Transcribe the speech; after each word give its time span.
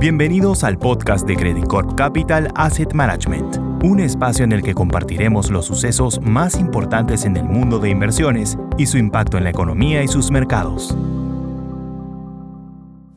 Bienvenidos 0.00 0.62
al 0.62 0.78
podcast 0.78 1.26
de 1.26 1.34
Credit 1.34 1.66
Corp 1.66 1.96
Capital 1.96 2.52
Asset 2.54 2.92
Management, 2.92 3.56
un 3.82 3.98
espacio 3.98 4.44
en 4.44 4.52
el 4.52 4.62
que 4.62 4.72
compartiremos 4.72 5.50
los 5.50 5.66
sucesos 5.66 6.20
más 6.20 6.54
importantes 6.60 7.24
en 7.24 7.36
el 7.36 7.42
mundo 7.42 7.80
de 7.80 7.90
inversiones 7.90 8.56
y 8.78 8.86
su 8.86 8.96
impacto 8.96 9.38
en 9.38 9.42
la 9.42 9.50
economía 9.50 10.04
y 10.04 10.06
sus 10.06 10.30
mercados. 10.30 10.96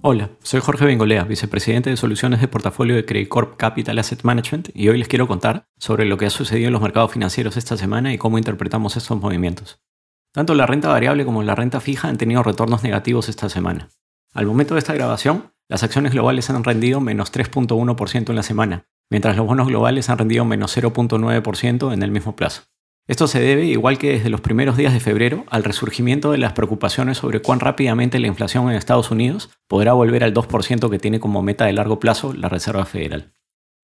Hola, 0.02 0.31
soy 0.41 0.59
Jorge 0.62 0.86
Bengolea, 0.86 1.23
vicepresidente 1.25 1.92
de 1.92 1.97
soluciones 1.97 2.42
de 2.42 2.47
portafolio 2.47 2.96
de 2.96 3.06
Credit 3.06 3.29
Corp 3.29 3.58
Capital 3.58 4.00
Asset 4.00 4.24
Management, 4.24 4.70
y 4.74 4.90
hoy 4.90 4.98
les 4.98 5.08
quiero 5.08 5.28
contar 5.28 5.68
sobre 5.78 6.06
lo 6.06 6.18
que 6.18 6.26
ha 6.26 6.32
sucedido 6.32 6.66
en 6.66 6.74
los 6.74 6.82
mercados 6.82 7.12
financieros 7.12 7.58
esta 7.58 7.78
semana 7.78 8.12
y 8.12 8.18
cómo 8.18 8.40
interpretamos 8.40 8.98
estos 8.98 9.22
movimientos. 9.22 9.79
Tanto 10.34 10.56
la 10.56 10.66
renta 10.66 10.88
variable 10.88 11.26
como 11.26 11.44
la 11.44 11.54
renta 11.54 11.79
fija 11.79 12.08
han 12.08 12.18
tenido 12.18 12.42
retornos 12.42 12.82
negativos 12.82 13.29
esta 13.29 13.50
semana. 13.50 13.90
Al 14.34 14.48
momento 14.48 14.74
de 14.74 14.79
esta 14.79 14.94
grabación, 14.94 15.52
las 15.72 15.83
acciones 15.83 16.12
globales 16.12 16.49
han 16.49 16.66
rendido 16.66 16.99
menos 16.99 17.31
3.1% 17.31 18.30
en 18.30 18.35
la 18.35 18.43
semana, 18.43 18.88
mientras 19.09 19.38
los 19.38 19.48
bonos 19.48 19.70
globales 19.70 20.09
han 20.09 20.17
rendido 20.17 20.44
menos 20.44 20.75
0.9% 20.75 21.94
en 21.94 22.03
el 22.03 22.11
mismo 22.11 22.35
plazo. 22.35 22.63
Esto 23.07 23.25
se 23.25 23.39
debe, 23.39 23.63
igual 23.63 23.97
que 23.97 24.11
desde 24.11 24.30
los 24.30 24.41
primeros 24.41 24.75
días 24.75 24.91
de 24.91 24.99
febrero, 24.99 25.45
al 25.49 25.63
resurgimiento 25.63 26.34
de 26.34 26.39
las 26.39 26.52
preocupaciones 26.52 27.20
sobre 27.20 27.41
cuán 27.41 27.61
rápidamente 27.61 28.20
la 28.20 28.27
inflación 28.27 28.70
en 28.70 28.75
Estados 28.75 29.11
Unidos 29.11 29.49
podrá 29.70 29.94
volver 29.94 30.25
al 30.25 30.34
2% 30.34 30.89
que 30.89 30.99
tiene 30.99 31.21
como 31.21 31.41
meta 31.41 31.63
de 31.63 31.72
largo 31.72 32.02
plazo 32.02 32.33
la 32.33 32.49
Reserva 32.49 32.83
Federal. 32.83 33.31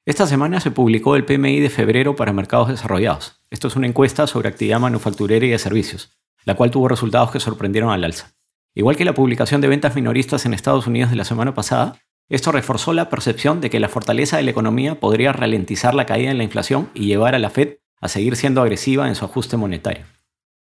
Esta 0.06 0.28
semana 0.28 0.60
se 0.60 0.72
publicó 0.72 1.16
el 1.16 1.24
PMI 1.24 1.62
de 1.62 1.70
febrero 1.70 2.18
para 2.18 2.34
mercados 2.34 2.68
desarrollados. 2.68 3.40
Esto 3.50 3.70
es 3.70 3.78
una 3.78 3.88
encuesta 3.88 4.28
sobre 4.28 4.50
actividad 4.50 4.82
manufacturera 4.82 5.46
y 5.46 5.52
de 5.52 5.58
servicios, 5.58 6.20
la 6.44 6.56
cual 6.56 6.70
tuvo 6.70 6.90
resultados 6.90 7.32
que 7.32 7.40
sorprendieron 7.40 7.92
al 7.92 8.04
alza. 8.04 8.37
Igual 8.78 8.96
que 8.96 9.06
la 9.06 9.16
publicación 9.16 9.60
de 9.60 9.68
ventas 9.68 9.96
minoristas 9.96 10.46
en 10.46 10.54
Estados 10.54 10.86
Unidos 10.86 11.10
de 11.10 11.16
la 11.16 11.26
semana 11.26 11.56
pasada, 11.56 11.98
esto 12.30 12.52
reforzó 12.52 12.94
la 12.94 13.10
percepción 13.10 13.60
de 13.60 13.72
que 13.72 13.80
la 13.80 13.90
fortaleza 13.90 14.38
de 14.38 14.44
la 14.44 14.52
economía 14.52 15.00
podría 15.00 15.34
ralentizar 15.34 15.96
la 15.96 16.06
caída 16.06 16.30
en 16.30 16.38
la 16.38 16.44
inflación 16.44 16.88
y 16.94 17.08
llevar 17.08 17.34
a 17.34 17.40
la 17.40 17.50
Fed 17.50 17.78
a 18.02 18.08
seguir 18.08 18.36
siendo 18.36 18.62
agresiva 18.62 19.08
en 19.08 19.16
su 19.16 19.26
ajuste 19.26 19.58
monetario. 19.58 20.06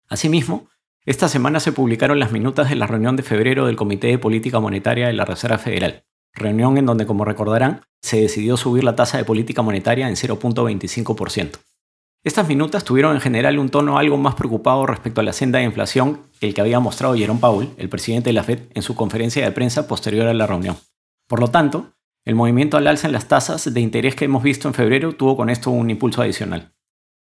Asimismo, 0.08 0.68
esta 1.04 1.26
semana 1.26 1.58
se 1.58 1.72
publicaron 1.72 2.20
las 2.20 2.30
minutas 2.30 2.68
de 2.68 2.76
la 2.76 2.86
reunión 2.86 3.16
de 3.16 3.24
febrero 3.24 3.66
del 3.66 3.74
Comité 3.74 4.06
de 4.06 4.18
Política 4.18 4.60
Monetaria 4.60 5.08
de 5.08 5.12
la 5.12 5.24
Reserva 5.24 5.58
Federal, 5.58 6.04
reunión 6.34 6.78
en 6.78 6.86
donde, 6.86 7.06
como 7.06 7.24
recordarán, 7.24 7.80
se 8.00 8.20
decidió 8.20 8.56
subir 8.56 8.84
la 8.84 8.94
tasa 8.94 9.18
de 9.18 9.24
política 9.24 9.62
monetaria 9.62 10.08
en 10.08 10.14
0.25%. 10.14 11.50
Estas 12.24 12.48
minutas 12.48 12.84
tuvieron 12.84 13.14
en 13.14 13.20
general 13.20 13.58
un 13.58 13.68
tono 13.68 13.98
algo 13.98 14.16
más 14.16 14.34
preocupado 14.34 14.86
respecto 14.86 15.20
a 15.20 15.24
la 15.24 15.34
senda 15.34 15.58
de 15.58 15.66
inflación 15.66 16.22
que 16.40 16.46
el 16.46 16.54
que 16.54 16.62
había 16.62 16.80
mostrado 16.80 17.14
Jerome 17.14 17.38
Powell, 17.38 17.68
el 17.76 17.90
presidente 17.90 18.30
de 18.30 18.32
la 18.32 18.42
Fed, 18.42 18.60
en 18.72 18.80
su 18.80 18.94
conferencia 18.94 19.44
de 19.44 19.52
prensa 19.52 19.86
posterior 19.86 20.26
a 20.26 20.32
la 20.32 20.46
reunión. 20.46 20.78
Por 21.28 21.38
lo 21.38 21.48
tanto, 21.48 21.92
el 22.24 22.34
movimiento 22.34 22.78
al 22.78 22.86
alza 22.86 23.08
en 23.08 23.12
las 23.12 23.28
tasas 23.28 23.74
de 23.74 23.78
interés 23.78 24.14
que 24.16 24.24
hemos 24.24 24.42
visto 24.42 24.66
en 24.66 24.72
febrero 24.72 25.12
tuvo 25.12 25.36
con 25.36 25.50
esto 25.50 25.70
un 25.70 25.90
impulso 25.90 26.22
adicional. 26.22 26.72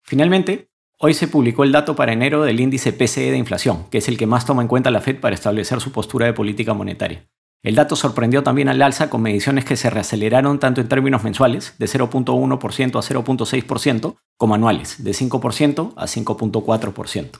Finalmente, 0.04 0.68
hoy 0.98 1.14
se 1.14 1.28
publicó 1.28 1.64
el 1.64 1.72
dato 1.72 1.96
para 1.96 2.12
enero 2.12 2.42
del 2.42 2.60
índice 2.60 2.92
PCE 2.92 3.30
de 3.30 3.38
inflación, 3.38 3.86
que 3.90 3.98
es 3.98 4.08
el 4.08 4.18
que 4.18 4.26
más 4.26 4.44
toma 4.44 4.60
en 4.60 4.68
cuenta 4.68 4.90
la 4.90 5.00
Fed 5.00 5.18
para 5.18 5.34
establecer 5.34 5.80
su 5.80 5.92
postura 5.92 6.26
de 6.26 6.34
política 6.34 6.74
monetaria. 6.74 7.26
El 7.62 7.74
dato 7.74 7.94
sorprendió 7.94 8.42
también 8.42 8.68
al 8.68 8.80
alza 8.80 9.10
con 9.10 9.20
mediciones 9.20 9.66
que 9.66 9.76
se 9.76 9.90
reaceleraron 9.90 10.58
tanto 10.58 10.80
en 10.80 10.88
términos 10.88 11.22
mensuales, 11.24 11.74
de 11.78 11.86
0.1% 11.86 12.98
a 12.98 13.02
0.6%, 13.02 14.16
como 14.38 14.54
anuales, 14.54 15.04
de 15.04 15.10
5% 15.10 15.92
a 15.96 16.06
5.4%. 16.06 17.30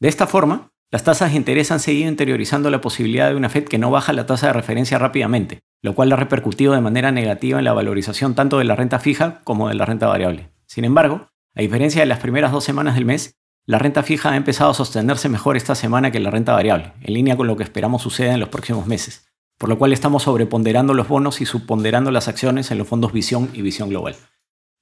De 0.00 0.08
esta 0.08 0.26
forma, 0.26 0.70
las 0.90 1.04
tasas 1.04 1.32
de 1.32 1.36
interés 1.36 1.70
han 1.70 1.80
seguido 1.80 2.08
interiorizando 2.08 2.70
la 2.70 2.80
posibilidad 2.80 3.28
de 3.28 3.36
una 3.36 3.50
Fed 3.50 3.64
que 3.64 3.76
no 3.76 3.90
baja 3.90 4.14
la 4.14 4.24
tasa 4.24 4.46
de 4.46 4.54
referencia 4.54 4.98
rápidamente, 4.98 5.60
lo 5.82 5.94
cual 5.94 6.10
ha 6.12 6.16
repercutido 6.16 6.72
de 6.72 6.80
manera 6.80 7.12
negativa 7.12 7.58
en 7.58 7.66
la 7.66 7.74
valorización 7.74 8.34
tanto 8.34 8.56
de 8.56 8.64
la 8.64 8.76
renta 8.76 8.98
fija 8.98 9.42
como 9.44 9.68
de 9.68 9.74
la 9.74 9.84
renta 9.84 10.06
variable. 10.06 10.48
Sin 10.66 10.86
embargo, 10.86 11.28
a 11.54 11.60
diferencia 11.60 12.00
de 12.00 12.06
las 12.06 12.20
primeras 12.20 12.52
dos 12.52 12.64
semanas 12.64 12.94
del 12.94 13.04
mes, 13.04 13.37
la 13.68 13.78
renta 13.78 14.02
fija 14.02 14.32
ha 14.32 14.36
empezado 14.36 14.70
a 14.70 14.74
sostenerse 14.74 15.28
mejor 15.28 15.58
esta 15.58 15.74
semana 15.74 16.10
que 16.10 16.20
la 16.20 16.30
renta 16.30 16.54
variable, 16.54 16.94
en 17.02 17.12
línea 17.12 17.36
con 17.36 17.46
lo 17.46 17.54
que 17.58 17.64
esperamos 17.64 18.00
suceda 18.00 18.32
en 18.32 18.40
los 18.40 18.48
próximos 18.48 18.86
meses, 18.86 19.28
por 19.58 19.68
lo 19.68 19.76
cual 19.76 19.92
estamos 19.92 20.22
sobreponderando 20.22 20.94
los 20.94 21.06
bonos 21.06 21.42
y 21.42 21.44
subponderando 21.44 22.10
las 22.10 22.28
acciones 22.28 22.70
en 22.70 22.78
los 22.78 22.88
fondos 22.88 23.12
Visión 23.12 23.50
y 23.52 23.60
Visión 23.60 23.90
Global. 23.90 24.16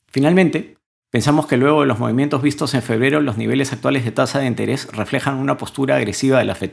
Finalmente, 0.07 0.77
pensamos 1.11 1.49
que 1.49 1.57
luego 1.57 1.81
de 1.81 1.89
los 1.89 1.99
movimientos 1.99 2.43
vistos 2.43 2.75
en 2.75 2.83
febrero, 2.83 3.21
los 3.21 3.37
niveles 3.37 3.73
actuales 3.73 4.05
de 4.05 4.13
tasa 4.13 4.39
de 4.39 4.47
interés 4.47 4.87
reflejan 4.93 5.35
una 5.39 5.57
postura 5.57 5.97
agresiva 5.97 6.39
de 6.39 6.45
la 6.45 6.55
Fed. 6.55 6.71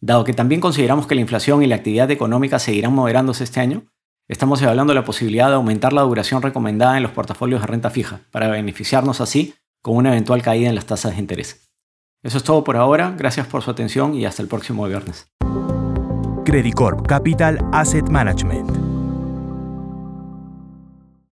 Dado 0.00 0.22
que 0.22 0.34
también 0.34 0.60
consideramos 0.60 1.08
que 1.08 1.16
la 1.16 1.22
inflación 1.22 1.64
y 1.64 1.66
la 1.66 1.74
actividad 1.74 2.12
económica 2.12 2.60
seguirán 2.60 2.94
moderándose 2.94 3.42
este 3.42 3.58
año, 3.58 3.82
estamos 4.28 4.62
evaluando 4.62 4.94
la 4.94 5.04
posibilidad 5.04 5.48
de 5.48 5.54
aumentar 5.54 5.94
la 5.94 6.02
duración 6.02 6.42
recomendada 6.42 6.96
en 6.96 7.02
los 7.02 7.10
portafolios 7.10 7.60
de 7.60 7.66
renta 7.66 7.90
fija, 7.90 8.20
para 8.30 8.46
beneficiarnos 8.46 9.20
así 9.20 9.56
con 9.84 9.96
una 9.96 10.12
eventual 10.12 10.40
caída 10.40 10.70
en 10.70 10.74
las 10.74 10.86
tasas 10.86 11.12
de 11.12 11.18
interés. 11.18 11.68
Eso 12.24 12.38
es 12.38 12.42
todo 12.42 12.64
por 12.64 12.78
ahora, 12.78 13.14
gracias 13.18 13.46
por 13.46 13.62
su 13.62 13.70
atención 13.70 14.14
y 14.14 14.24
hasta 14.24 14.40
el 14.40 14.48
próximo 14.48 14.88
viernes. 14.88 15.28
Credit 16.46 16.74
Corp 16.74 17.06
Capital 17.06 17.58
Asset 17.70 18.08
Management 18.08 18.83